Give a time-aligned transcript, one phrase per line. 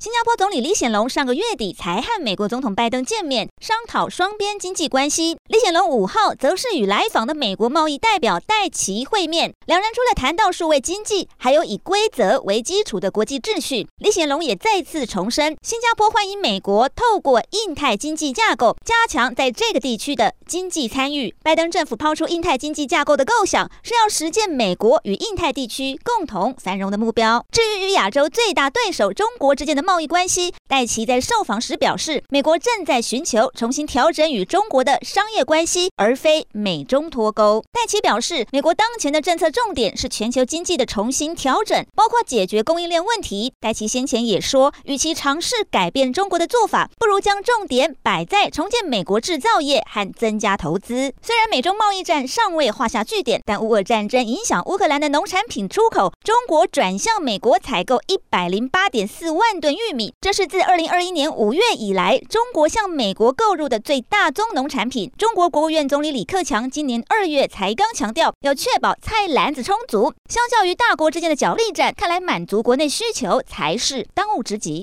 [0.00, 5.36] 新加坡总理李显龙上个月底才和美国总统拜登见面，商讨双边经济关系。
[5.48, 13.88] 李显龙五号则是与来访的美国贸易代表戴琪会面，两人除了谈到数位经济，还有以规则为基础的国际秩序。
[13.98, 21.34] 李显龙也再次重申，新加坡欢迎美国透过印太经济架构加强在这个地区的经济参与。
[21.42, 27.44] 拜登政府抛出印太经济架构的构想，是要实现美国与印太地区共同繁荣的目标。
[27.50, 37.64] 至于与亚洲最大对手中国之间的贸易关系，戴琪在受访时表示，美国正在寻求重新调整与中国的商业关系，而非美中脱钩。
[37.72, 43.54] 戴琪表示，美国当前的政策重点是全球经济的重新调整，包括解决供应链问题。
[43.60, 51.14] 戴琪先前也说，与其尝试改变中国的做法，不如将重点摆在重建美国制造业和增加投资。
[51.22, 60.12] 虽然美中贸易战尚未画下句点，但乌俄战争影响乌克兰的农产品出口，中国转向美国采购一百零八点四万吨玉米。
[60.20, 65.10] 这是自二零二一年五月以来，中国向美国购入的最大宗农产品。
[65.16, 70.12] 中国国务院总理李克强今年二月才刚强调，要确保菜篮子充足。
[70.28, 74.76] 相较于大国之间的角力战，看来满足国内需求才是当务之急。